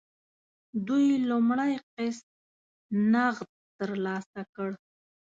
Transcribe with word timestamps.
دوی 0.87 1.07
لومړنی 1.29 1.73
قسط 1.95 2.25
نغد 3.13 3.49
ترلاسه 3.79 4.41
کړ. 4.55 4.69